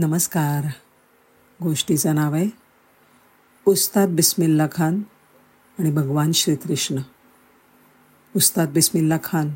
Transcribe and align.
नमस्कार. 0.00 0.66
गोष्टीचं 1.62 2.14
नाव 2.14 2.34
आहे 2.34 2.48
उस्ताद 3.66 4.08
बिस्मिल्ला 4.08 4.66
खान 4.72 5.02
आणि 5.78 5.90
भगवान 5.90 6.32
श्रीकृष्ण. 6.32 6.96
उस्ताद 8.36 8.68
बिस्मिल्ला 8.68 9.18
खान 9.24 9.50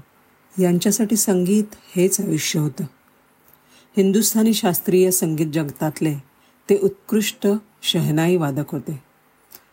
यांच्यासाठी 0.58 1.16
संगीत 1.16 1.64
हेच 1.96 2.20
आयुष्य 2.20 2.60
होतं. 2.60 2.84
हिंदुस्थानी 3.96 4.54
शास्त्रीय 4.54 5.10
संगीत 5.10 5.52
जगतातले 5.52 6.14
ते 6.70 6.78
उत्कृष्ट 6.82 7.46
शहनाई 7.82 8.36
वादक 8.36 8.70
होते. 8.72 9.02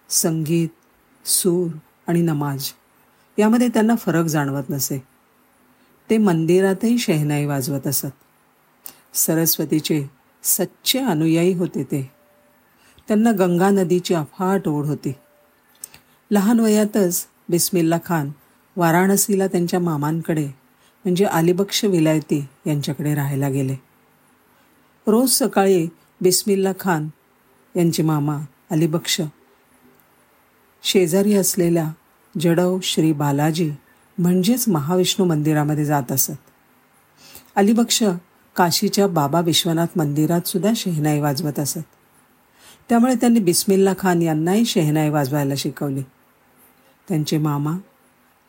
संगीत 0.10 0.70
सूर 1.28 1.72
आणि 2.08 2.22
नमाज 2.22 2.70
यामध्ये 3.40 3.68
त्यांना 3.68 3.96
फरक 3.96 4.26
जाणवत 4.26 4.64
नसे. 4.70 5.04
ते 6.10 6.18
मंदिरातही 6.18 6.98
शहनाई 6.98 7.46
वाजवत 7.46 7.88
असत. 7.88 8.08
सरस्वतीचे 9.14 10.19
सच्चे 10.44 11.00
अनुयायी 11.00 11.54
होते 11.54 11.84
ते. 11.84 12.12
त्यांना 13.08 13.32
गंगा 13.32 13.70
नदीची 13.70 14.14
अफाट 14.14 14.68
ओढ 14.68 14.86
होती. 14.86 15.14
लहान 16.32 16.60
वयातच 16.60 17.26
बिस्मिल्ला 17.50 17.98
खान 18.06 18.32
वाराणसीला 18.76 19.48
त्यांच्या 19.48 19.80
मामांकडे 19.80 20.46
म्हणजे 21.06 21.26
अलिबक्ष 21.26 21.86
विलायती 21.86 22.46
यांच्याकडे 22.68 23.16
राहायला 23.16 23.50
गेले. 23.50 23.76
रोज 25.08 25.30
सकाळी 25.30 25.88
बिस्मिल्ला 26.22 26.72
खान 26.80 27.08
यांचे 27.76 28.04
मामा 28.04 28.38
अलिबक्ष 28.72 29.22
शेजारी 30.84 31.34
असलेल्या 31.34 31.92
जडव 32.40 32.80
श्री 32.84 33.14
बालाजी 33.14 33.72
म्हणजेच 34.18 34.68
महाविष्णू 34.68 35.26
मंदिरामध्ये 35.28 35.86
जात 35.86 36.12
असत. 36.12 36.32
अलिबक्ष 37.56 38.04
काशीच्या 38.60 39.08
बाबा 39.08 39.42
विश्वनाथ 39.42 39.88
मंदिरात 39.96 40.48
सुद्धा 40.48 40.72
शेहनाई 40.76 41.20
वाजवत 41.20 41.60
असत. 41.60 41.78
त्यामुळे 42.90 43.16
त्यांनी 43.16 43.40
बिस्मिल्ला 43.40 43.94
खान 44.00 44.22
यांनाही 44.22 44.66
शेहनाई 44.66 45.10
वाजवायला 45.10 45.54
शिकवली. 45.58 46.02
त्यांचे 47.10 47.38
मामा 47.38 47.78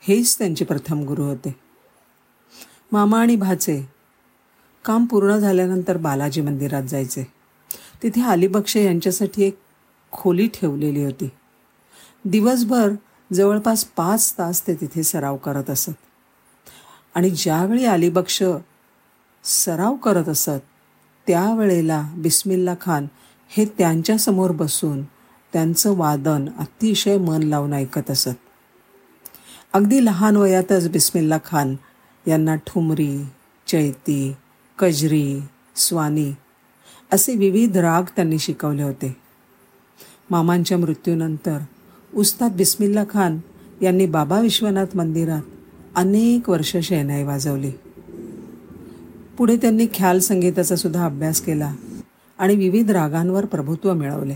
हेच 0.00 0.38
त्यांचे 0.38 0.64
प्रथम 0.64 1.00
गुरु 1.00 1.22
होते. 1.22 1.56
मामा 2.92 3.20
आणि 3.20 3.36
भाचे 3.36 3.88
काम 4.84 5.04
पूर्ण 5.04 5.36
झाल्यानंतर 5.36 5.96
बालाजी 5.96 6.40
मंदिरात 6.40 6.82
जायचे. 6.82 7.32
तिथे 8.02 8.22
अलिबक्ष 8.22 8.76
यांच्यासाठी 8.76 9.42
एक 9.42 9.58
खोली 10.12 10.46
ठेवलेली 10.46 11.04
होती. 11.04 11.28
दिवसभर 12.24 12.90
जवळपास 13.32 13.84
पाच 13.84 14.34
तास 14.38 14.66
ते 14.66 14.74
तिथे 14.74 15.02
सराव 15.02 15.36
करत 15.36 15.70
असत. 15.70 15.90
आणि 17.14 17.30
ज्यावेळी 17.30 17.84
अलिबक्ष 17.84 18.42
सराव 19.44 19.94
करत 19.94 20.28
असत. 20.28 20.60
त्यावेळेला 21.27 22.08
बिस्मिल्ला 22.16 22.74
खान 22.80 23.06
हे 23.48 23.64
त्यांच्यासमोर 23.64 24.50
बसून 24.50 25.02
त्यांचं 25.52 25.97
वादन 25.97 26.48
अतिशय 26.58 27.19
मन 27.19 27.42
लावून 27.42 27.72
ऐकत 27.72 28.10
असत. 28.10 28.28
अगदी 29.72 30.05
लहान 30.05 30.36
वयातच 30.36 30.88
बिस्मिल्ला 30.88 31.38
खान 31.44 31.77
यांना 32.27 32.55
ठुमरी 32.55 33.24
चैती 33.66 34.32
कजरी 34.78 35.41
स्वानी 35.77 36.32
असे 37.12 37.34
विविध 37.34 37.77
राग 37.77 38.02
त्यांनी 38.02 38.38
शिकवले 38.38 38.82
होते. 38.82 39.16
मामांच्या 40.30 40.78
मृत्यूनंतर 40.78 41.58
उस्ताद 42.14 42.52
बिस्मिल्ला 42.52 43.04
खान 43.10 43.38
यांनी 43.82 44.06
बाबा 44.06 44.41
विश्वनाथ 44.41 44.97
मंदिरात 44.97 45.42
अनेक 45.97 46.50
वर्ष 46.50 46.77
शहनाई 46.77 47.22
वाजवली. 47.22 47.72
पुढे 49.41 49.56
त्यांनी 49.56 49.86
ख्याल 49.94 50.19
संगीताचा 50.19 50.77
सुद्धा 50.77 51.05
अभ्यास 51.05 51.41
केला 51.41 51.74
आणि 52.38 52.56
विविध 52.56 52.91
रागांवर 52.91 53.44
प्रभुत्व 53.44 53.94
मिळवले. 53.94 54.34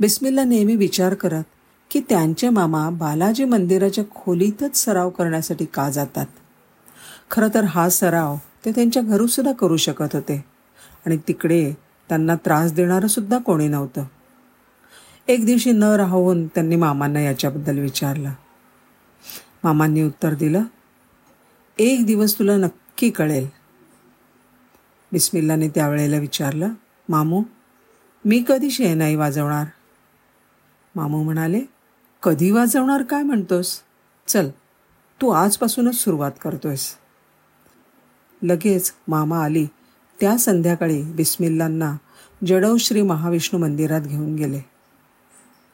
बिस्मिल्ला 0.00 0.44
नेहमी 0.44 0.76
विचार 0.76 1.14
करत 1.14 1.42
की 1.90 2.00
त्यांचे 2.00 2.48
मामा 2.48 2.90
बालाजी 2.90 3.44
मंदिराच्या 3.44 4.04
खोलीतच 4.14 4.76
सराव 4.76 5.10
करण्यासाठी 5.10 5.64
का 5.64 5.90
जातात? 5.90 6.26
खरं 7.30 7.48
तर 7.54 7.64
हा 7.64 7.88
सराव 7.88 8.36
ते 8.64 8.70
त्यांच्या 8.70 9.02
घरूसुद्धा 9.02 9.52
करू 9.52 9.76
शकत 9.76 10.08
होते 10.12 10.44
आणि 11.06 11.16
तिकडे 11.28 11.72
त्यांना 12.08 12.34
त्रास 12.34 12.72
देणारंसुद्धा 12.72 13.38
कोणी 13.38 13.68
नव्हतं. 13.68 14.04
एक 15.28 15.44
दिवशी 15.44 15.72
न 15.72 15.82
राहून 15.82 16.46
त्यांनी 16.46 16.76
मामांना 16.76 17.20
याच्याबद्दल 17.20 17.78
विचारलं. 17.78 18.30
मामांनी 19.64 20.02
उत्तर 20.02 20.34
दिलं 20.34 20.62
एक 21.78 22.06
दिवस 22.06 22.38
तुला 22.38 22.56
नक्की 22.56 23.10
कळेल. 23.10 23.59
बिस्मिल्लाने 25.12 25.68
त्यावेळेला 25.68 26.18
विचारलं 26.18 26.68
मामू 27.08 27.42
मी 28.24 28.44
कधी 28.48 28.70
शेणाई 28.70 29.14
वाजवणार? 29.14 29.66
मामू 30.96 31.22
म्हणाले 31.22 31.60
कधी 32.22 32.50
वाजवणार 32.50 33.02
काय 33.02 33.22
म्हणतोस? 33.22 33.80
चल 34.28 34.48
तू 35.20 35.28
आजपासूनच 35.28 35.94
सुरुवात 35.94 36.32
करतोयस. 36.42 36.94
लगेच 38.42 38.92
मामा 39.08 39.44
आली. 39.44 39.66
त्या 40.20 40.38
संध्याकाळी 40.38 41.02
बिस्मिल्लांना 41.02 41.96
जडव 42.46 42.76
श्री 42.76 43.02
महाविष्णू 43.02 43.60
मंदिरात 43.60 44.00
घेऊन 44.00 44.34
गेले 44.34 44.60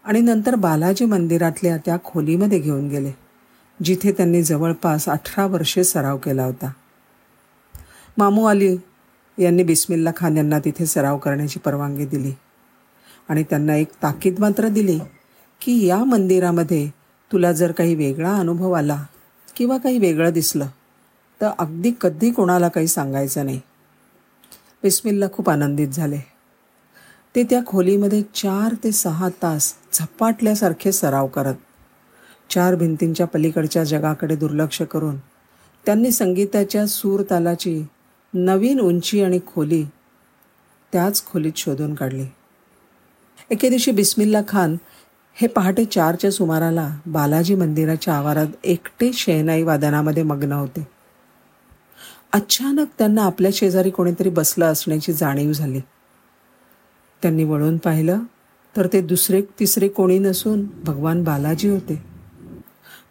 आणि 0.04 0.20
नंतर 0.20 0.54
बालाजी 0.54 1.04
मंदिरातल्या 1.04 1.76
त्या 1.76 1.96
खोलीमध्ये 2.04 2.58
घेऊन 2.58 2.88
गेले 2.88 3.12
जिथे 3.84 4.12
त्यांनी 4.12 4.42
जवळपास 4.42 5.08
अठरा 5.08 5.46
वर्षे 5.46 5.84
सराव 5.84 6.18
केला 6.18 6.44
होता. 6.44 6.70
मामू 8.18 8.44
आली 8.44 8.76
यांनी 9.38 9.62
बिस्मिल्ला 9.62 10.10
खान 10.16 10.36
यांना 10.36 10.58
तिथे 10.58 10.86
सराव 10.86 11.18
करण्याची 11.18 11.58
परवानगी 11.58 12.06
दिली. 12.06 12.32
आणि 13.28 13.42
त्यांना 13.42 13.76
एक 13.76 13.88
ताकीद 14.02 14.38
मात्र 14.38 14.68
दिली 14.68 14.98
की 15.60 15.86
या 15.86 16.04
मंदिरामध्ये 16.04 16.88
तुला 17.32 17.52
जर 17.52 17.72
काही 17.72 17.94
वेगळा 17.94 18.36
अनुभव 18.36 18.72
आला 18.72 19.04
किंवा 19.56 19.76
काही 19.76 19.98
वेगळं 19.98 20.30
दिसलं 20.30 20.66
तर 21.40 21.48
अगदी 21.58 21.92
कधी 22.00 22.30
कोणाला 22.30 22.68
काही 22.68 22.86
सांगायचं 22.86 23.44
नाही. 23.44 23.60
बिस्मिल्ला 24.82 25.26
खूप 25.32 25.50
आनंदित 25.50 25.88
झाले. 25.88 26.18
ते 27.34 27.42
त्या 27.42 27.60
खोलीमध्ये 27.66 28.22
चार 28.22 28.74
ते 28.84 28.92
सहा 28.92 29.28
तास 29.28 29.74
झपाटल्यासारखे 29.92 30.92
सराव 30.92 31.26
करत 31.26 31.54
चार 32.50 32.74
भिंतींच्या 32.74 33.26
पलीकडच्या 33.26 33.84
जगाकडे 33.84 34.36
दुर्लक्ष 34.36 34.82
करून 34.82 35.16
त्यांनी 35.86 36.10
संगीताच्या 36.10 36.86
सूर 36.86 37.22
तालाची 37.22 37.84
नवीन 38.38 38.80
उंची 38.80 39.22
आणि 39.22 39.38
खोली 39.46 39.84
त्याच 40.92 41.26
खोलीत 41.26 41.52
शोधून 41.56 41.94
काढली. 41.94 42.24
एके 43.50 43.68
दिवशी 43.68 43.90
बिस्मिल्ला 43.90 44.40
खान 44.48 44.76
हे 45.34 45.48
पहाटे 45.48 45.84
चारच्या 45.84 46.30
सुमाराला 46.30 46.96
बालाजी 47.06 47.54
मंदिराच्या 47.54 48.14
आवारात 48.14 48.46
एकटे 48.64 49.12
शेनाई 49.12 49.62
वादनामध्ये 49.62 50.22
मग्न 50.22 50.52
होते. 50.52 50.88
अचानक 52.32 52.86
त्यांना 52.98 53.24
आपल्या 53.24 53.50
शेजारी 53.54 53.90
कोणीतरी 53.90 54.30
बसलं 54.30 54.64
असण्याची 54.64 55.12
जाणीव 55.12 55.52
झाली. 55.52 55.80
त्यांनी 57.22 57.44
वळून 57.44 57.76
पाहिलं 57.76 58.18
तर 58.76 58.88
ते 58.92 59.00
दुसरे 59.00 59.42
तिसरे 59.60 59.88
कोणी 59.88 60.18
नसून 60.18 60.66
भगवान 60.84 61.24
बालाजी 61.24 61.68
होते. 61.68 62.02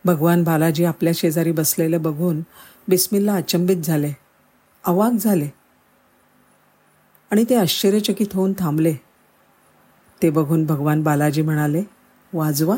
भगवान 0.06 0.44
बालाजी 0.44 0.84
आपल्या 0.84 1.14
शेजारी 1.16 1.52
बसलेले 1.52 1.98
बघून 1.98 2.42
बिस्मिल्ला 2.88 3.34
अचंबित 3.34 3.78
झाले. 3.78 4.25
अवाक 4.86 5.12
झाले. 5.12 5.50
आणि 7.32 7.46
ते 7.50 7.56
आश्चर्यचकित 7.56 8.28
होऊन 8.34 8.54
थांबले. 8.60 8.96
ते 10.22 10.30
बघून 10.30 10.66
भगवान 10.66 11.04
बालाजी 11.04 11.42
म्हणाले 11.42 11.84
वाजवा. 12.34 12.78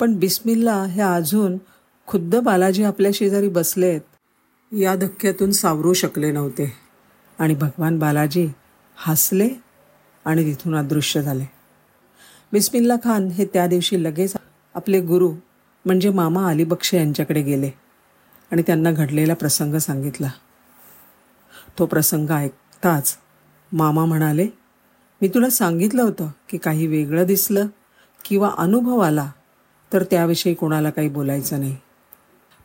पण 0.00 0.18
बिस्मिल्ला 0.18 0.82
हे 0.82 1.02
अजून 1.02 1.58
खुद्द 2.06 2.36
बालाजी 2.36 2.82
आपल्या 2.82 3.10
शेजारी 3.14 3.48
बसलेत 3.48 4.00
या 4.72 4.94
धक्क्यातून 4.94 5.50
सावरू 5.50 5.92
शकले 5.92 6.32
नव्हते. 6.32 6.72
आणि 7.38 7.54
भगवान 7.54 7.98
बालाजी 7.98 8.48
हसले 8.96 9.48
आणि 10.24 10.44
तिथून 10.44 10.74
अदृश्य 10.74 11.22
झाले. 11.22 11.44
बिस्मिल्ला 12.52 12.96
खान 13.04 13.28
हे 13.28 13.44
त्या 13.44 13.66
दिवशी 13.66 14.04
लगेच 14.04 14.36
आपले 14.74 15.00
गुरु 15.00 15.32
म्हणजे 15.84 16.10
मामा 16.10 16.48
अलीबक्ष 16.48 16.94
यांच्याकडे 16.94 17.42
गेले. 17.42 17.83
आणि 18.52 18.62
त्यांना 18.62 18.92
घडलेला 18.92 19.34
प्रसंग 19.34 19.74
सांगितला. 19.74 20.30
तो 21.78 21.86
प्रसंग 21.86 22.30
ऐकताच 22.30 23.16
मामा 23.72 24.04
म्हणाले 24.04 24.46
मी 25.22 25.28
तुला 25.28 25.50
सांगितलं 25.50 26.02
होतं 26.02 26.28
की 26.48 26.58
काही 26.58 26.86
वेगळं 26.86 27.24
दिसलं 27.24 27.66
किंवा 28.24 28.50
अनुभव 28.58 28.98
आला 28.98 29.30
तर 29.92 30.02
त्याविषयी 30.02 30.54
कोणाला 30.54 30.90
काही 30.90 31.08
बोलायचं 31.08 31.60
नाही. 31.60 31.76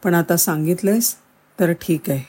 पण 0.03 0.13
आता 0.13 0.37
सांगितलंयस 0.37 1.15
तर 1.59 1.71
ठीक 1.71 2.09
आहे. 2.09 2.23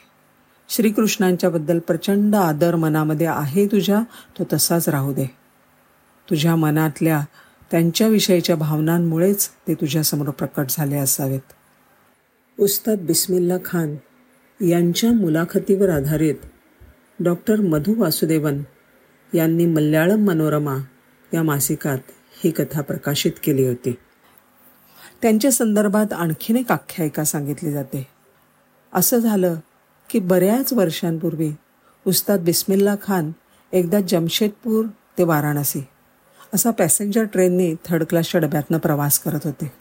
श्रीकृष्णांच्याबद्दल 0.69 1.79
प्रचंड 1.79 2.35
आदर 2.35 2.75
मनामध्ये 2.75 3.27
आहे 3.27 3.67
तुझ्या 3.67 4.01
तो 4.39 4.43
तसाच 4.53 4.89
राहू 4.89 5.13
दे. 5.13 5.25
तुझ्या 6.29 6.55
मनातल्या 6.55 7.21
त्यांच्याविषयीच्या 7.71 8.55
भावनांमुळेच 8.55 9.49
ते 9.67 9.73
तुझ्यासमोर 9.73 10.29
प्रकट 10.29 10.65
झाले 10.69 10.97
असावेत. 10.97 11.53
उस्ताद 12.61 12.99
बिस्मिल्ला 12.99 13.57
खान 13.65 13.95
यांच्या 14.61 15.11
मुलाखतीवर 15.11 15.89
आधारित 15.89 16.35
डॉक्टर 17.19 17.55
मधु 17.59 18.01
वासुदेवन 18.01 18.63
यांनी 19.33 19.65
मल्याळम 19.65 20.27
मनोरमा 20.27 20.77
या 21.33 21.43
मासिकात 21.43 21.97
ही 22.43 22.51
कथा 22.51 22.81
प्रकाशित 22.81 23.31
केली 23.43 23.67
होती. 23.67 23.95
त्यांच्या 25.21 25.51
संदर्भात 25.51 26.13
आणखीन 26.13 26.57
एक 26.57 26.71
आख्यायिका 26.71 27.23
सांगितली 27.23 27.71
जाते. 27.71 28.07
असं 28.93 29.17
झालं 29.17 29.55
की 30.09 30.19
बऱ्याच 30.19 30.73
वर्षांपूर्वी 30.73 31.51
उस्ताद 32.07 32.39
बिस्मिल्ला 32.39 32.95
खान 33.01 33.31
एकदा 33.71 33.99
जमशेदपूर 34.07 34.85
ते 35.17 35.23
वाराणसी 35.23 35.87
असा 36.53 36.71
पॅसेंजर 36.71 37.23
ट्रेनने 37.23 37.75
थर्ड 37.85 38.03
क्लासच्या 38.03 38.41
डब्यातनं 38.41 38.77
प्रवास 38.77 39.19
करत 39.19 39.39
होते. 39.43 39.71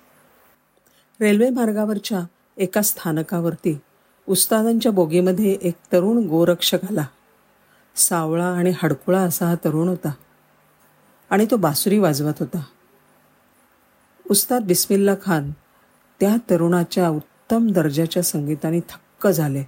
रेल्वे 1.21 1.51
मार्गावरच्या 1.51 2.21
एका 2.61 2.83
स्थानकावरती 2.83 3.79
उस्तादांच्या 4.29 4.93
बोगीमध्ये 4.93 5.59
एक 5.63 5.75
तरुण 5.93 6.27
गोरक्षक 6.27 6.85
आला. 6.85 7.05
सावळा 7.97 8.47
आणि 8.47 8.73
हडकुळा 8.83 9.21
असा 9.21 9.47
हा 9.47 9.55
तरुण 9.55 9.89
होता 9.89 10.13
आणि 11.31 11.47
तो 11.51 11.57
बासुरी 11.57 11.99
वाजवत 11.99 12.33
होता. 12.41 12.63
उस्ताद 14.31 14.63
बिस्मिल्ला 14.63 15.15
खान 15.23 15.51
त्या 16.21 16.37
तरुणाच्या 16.51 17.09
उत्तम 17.09 17.71
दर्जाच्या 17.71 18.23
संगीताने 18.23 18.81
थक्क 18.81 19.27
झाले. 19.27 19.63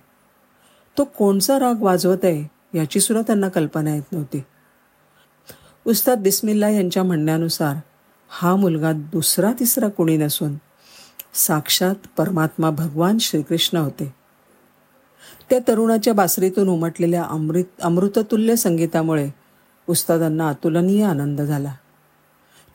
तो 0.99 1.05
कोणचा 1.05 1.59
राग 1.59 1.75
वाजवत 1.79 2.25
आहे 2.25 2.45
याची 2.79 3.01
सुद्धा 3.01 3.23
त्यांना 3.23 3.49
कल्पना 3.49 3.95
येत 3.95 4.13
नव्हती. 4.13 4.45
उस्ताद 5.87 6.19
बिस्मिल्ला 6.19 6.69
यांच्या 6.69 7.03
म्हणण्यानुसार 7.03 7.77
हा 8.29 8.57
मुलगा 8.57 8.93
दुसरा 8.93 9.53
तिसरा 9.61 9.89
कुणी 9.89 10.17
नसून 10.17 10.55
साक्षात 11.35 11.95
परमात्मा 12.17 12.71
भगवान 12.71 13.19
श्रीकृष्ण 13.19 13.77
होते. 13.77 14.15
त्या 15.51 15.59
तरुणाच्या 15.69 16.15
बासरीतून 16.15 16.69
उमटलेल्या 16.69 17.25
अमृत 17.25 17.65
अमृततुल्य 17.83 18.57
संगीतामुळे 18.57 19.31
उस्तादांना 19.89 20.49
अतुलनीय 20.49 21.05
आनंद 21.05 21.41
झाला. 21.41 21.75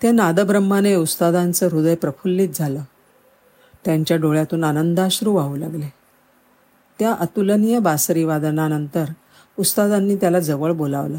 त्या 0.02 0.12
नादब्रह्माने 0.12 0.96
उस्तादांचं 0.96 1.68
हृदय 1.68 1.96
प्रफुल्लित 1.96 2.50
झालं. 2.56 2.82
त्यांच्या 3.86 4.18
डोळ्यातून 4.18 4.64
आनंदाश्रू 4.64 5.34
वाहू 5.34 5.56
लागले. 5.56 5.94
त्या 7.00 7.14
अतुलनीय 7.14 7.80
बासरीवादनानंतर 7.80 9.06
उस्तादांनी 9.60 10.16
त्याला 10.16 10.40
जवळ 10.40 10.72
बोलावलं 10.72 11.18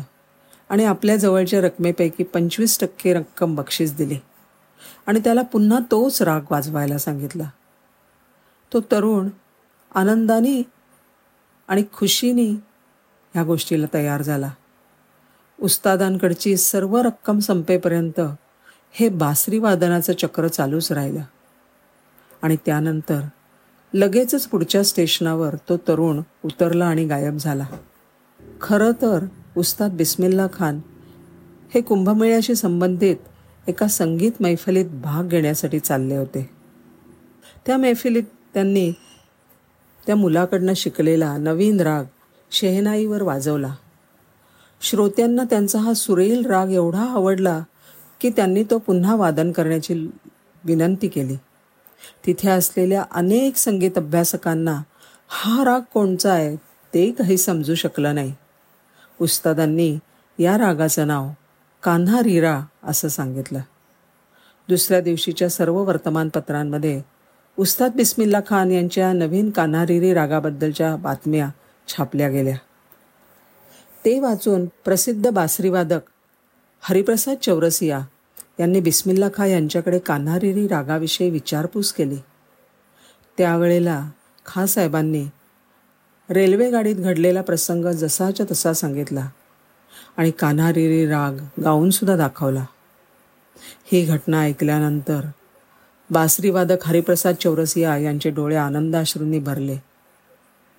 आणि 0.69 0.85
आपल्या 0.85 1.17
जवळच्या 1.17 1.61
रकमेपैकी 1.61 2.25
पंचवीस 2.25 2.81
टक्के 2.81 3.15
रक्कम 3.15 3.55
बक्षीस 3.55 3.97
दिली. 3.97 4.17
आणि 5.07 5.21
त्याला 5.21 5.43
पुन्हा 5.43 5.79
तोच 5.91 6.23
राग 6.23 6.41
वाजवायला 6.51 6.99
सांगितला. 6.99 7.51
तो 8.73 8.81
तरुण 8.81 9.29
आनंदाने 9.95 10.63
आणि 11.69 11.85
खुशीने 11.93 12.51
ह्या 13.35 13.45
गोष्टीला 13.45 13.87
तयार 13.95 14.23
झाला. 14.23 14.51
उस्तादांकडची 15.61 16.57
सर्व 16.57 16.99
रक्कम 16.99 17.39
संपेपर्यंत 17.39 18.21
हे 18.93 19.09
बासरी 19.09 19.59
वादनाचं 19.59 20.13
चक्र 20.13 20.49
चालूच 20.49 20.93
राहिलं. 20.93 21.23
आणि 22.43 22.57
त्यानंतर 22.67 23.21
लगेचच 23.95 24.47
पुढच्या 24.47 24.85
स्टेशनावर 24.85 25.55
तो 25.55 25.77
तरुण 25.77 26.23
उतरला 26.45 26.87
आणि 26.87 27.05
गायब 27.05 27.37
झाला. 27.37 27.67
खरं 28.61 28.93
तर 28.93 29.25
उस्ताद 29.57 29.91
बिस्मिल्ला 29.91 30.47
खान 30.53 30.81
हे 31.75 31.81
कुंभमेळ्याशी 31.81 32.55
संबंधित 32.55 33.17
एका 33.69 33.89
संगीत 33.89 34.33
मैफलीत 34.41 34.87
भाग 34.87 35.29
घेण्यासाठी 35.29 35.81
चालले 35.81 36.17
होते. 36.17 36.51
त्या 37.67 37.77
मैफिलीत 37.77 38.23
त्यांनी 38.55 38.93
त्या 40.07 40.17
मुलाकडनं 40.17 40.73
शिकलेला 40.75 41.37
नवीन 41.37 41.81
राग 41.81 42.05
शेहनाईवर 42.51 43.23
वाजवला. 43.23 43.75
श्रोत्यांना 44.81 45.45
त्यांचा 45.45 45.79
हा 45.79 45.95
सुरेल 45.95 46.47
राग 46.47 46.71
एवढा 46.71 47.05
आवडला 47.05 47.63
की 48.21 48.31
त्यांनी 48.31 48.63
तो 48.63 48.79
पुन्हा 48.79 49.15
वादन 49.15 49.53
करण्याची 49.53 50.11
विनंती 50.65 51.09
केली. 51.09 51.37
तिथे 52.27 52.51
असलेल्या 52.51 53.05
अनेक 53.11 53.57
संगीत 53.57 53.91
अभ्यासकांना 53.97 54.83
हा 55.29 55.65
राग 55.65 55.81
कोणचा 55.95 56.33
आहे 56.33 56.57
ते 56.95 57.11
काही 57.11 57.37
समजू 57.37 57.75
शकलं 57.75 58.15
नाही. 58.15 58.35
उस्तादांनी 59.21 59.99
या 60.39 60.59
रागाचं 60.59 61.07
नाव 61.07 61.29
कान्हा 61.89 62.23
रीरा 62.23 62.61
असं 62.85 63.09
सांगितलं. 63.09 63.59
दुसऱ्या 64.69 65.01
दिवशीच्या 65.01 65.49
सर्व 65.49 65.77
वर्तमानपत्रांमध्ये 65.77 67.03
उस्ताद 67.59 67.93
बिस्मिल्ला 67.95 68.41
खान 68.47 68.71
यांच्या 68.71 69.13
नवीन 69.13 69.51
कान्हारिरी 69.51 70.15
रागाबद्दलच्या 70.15 70.97
बातम्या 70.97 71.49
छापल्या 71.89 72.29
गेल्या. 72.29 72.57
ते 74.05 74.21
वाचून 74.21 74.67
प्रसिद्ध 74.67 75.31
बासरीवादक 75.31 76.01
हरिप्रसाद 76.81 77.37
चौरसिया 77.43 78.01
यांनी 78.61 78.81
बिस्मिल्ला 78.81 79.29
खा 79.35 79.47
यांच्याकडे 79.47 79.99
कान्हारिरी 79.99 80.69
रागाविषयी 80.69 81.31
विचारपूस 81.31 81.93
केली. 81.93 82.17
त्यावेळेला 83.39 84.11
खा 84.47 84.67
साहेबांनी 84.67 85.25
घडलेला 86.93 87.43
प्रसंग 87.43 87.85
जसाच्या 87.85 88.47
तसा 88.51 88.73
सांगितला. 88.73 89.29
आणि 90.17 90.31
कान्हारिरी 90.31 91.07
राग 91.07 91.61
गाऊनसुद्धा 91.63 92.17
दाखवला. 92.17 92.65
ही 93.93 94.05
घटना 94.05 94.41
ऐकल्यानंतर 94.41 95.21
बासरीवादक 96.11 96.77
हरिप्रसाद 96.85 97.35
चौरसिया 97.35 97.97
यांचे 97.97 98.31
डोळे 98.31 98.57
आनंदाश्रूंनी 98.57 99.39
भरले. 99.39 99.77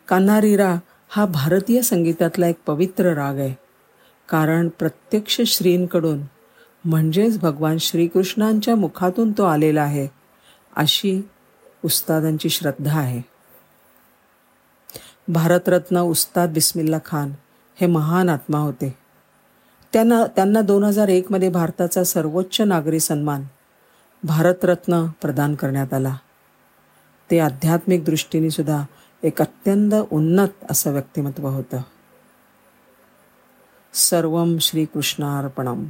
कान्हारीरा 0.08 0.76
हा 1.10 1.26
भारतीय 1.26 1.82
संगीतातला 1.82 2.48
एक 2.48 2.56
पवित्र 2.66 3.14
राग 3.14 3.36
आहे. 3.36 3.54
कारण 4.30 4.68
प्रत्यक्ष 4.68 5.42
श्रींकडून 5.46 6.22
म्हणजेच 6.86 7.40
भगवान 7.40 7.78
श्रीकृष्णांच्या 7.78 8.76
मुखातून 8.76 9.32
तो 9.32 9.44
आलेला 9.44 9.82
आहे 9.82 10.08
अशी 10.76 11.22
उस्तादांची 11.86 12.50
श्रद्धा 12.50 13.00
आहे. 13.00 13.22
भारतरत्न 15.28 15.98
उस्ताद 15.98 16.50
बिस्मिल्ला 16.50 16.98
खान 17.06 17.32
हे 17.76 17.88
महान 17.88 18.30
आत्मा 18.30 18.58
होते. 18.58 18.98
त्यांना 19.94 20.26
त्यांना 20.26 20.62
दोन 20.62 20.84
हजार 20.84 21.08
एकमध्ये 21.08 21.50
भारताचा 21.50 22.04
सर्वोच्च 22.04 22.62
नागरी 22.62 23.00
सन्मान 23.00 23.44
भारतरत्न 24.24 25.08
प्रदान 25.22 25.56
करण्यात 25.56 25.94
आला. 25.94 26.16
ते 27.32 27.40
आध्यात्मिक 27.40 28.06
दृष्टीने 28.06 28.50
सुद्धा 28.50 28.84
एक 29.24 29.42
अत्यंत 29.42 29.94
उन्नत 30.12 30.48
असं 30.72 30.92
व्यक्तिमत्व 30.92 31.48
होतं. 31.48 31.82
सर्व 33.94 34.46
श्रीकृष्णार्पणम. 34.62 35.86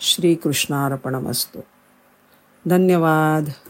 श्रीकृष्णार्पणम 0.00 1.30
असतो 1.30 1.58
धन्यवाद. 2.66 3.69